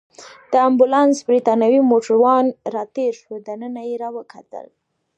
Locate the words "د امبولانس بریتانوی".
0.51-1.79